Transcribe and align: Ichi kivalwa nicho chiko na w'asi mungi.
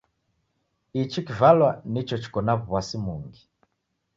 Ichi 1.01 1.21
kivalwa 1.27 1.69
nicho 1.91 2.15
chiko 2.23 2.39
na 2.45 2.53
w'asi 2.71 2.97
mungi. 3.05 3.41